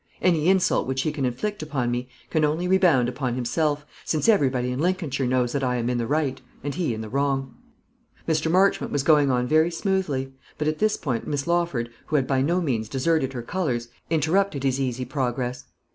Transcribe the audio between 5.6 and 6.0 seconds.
I am in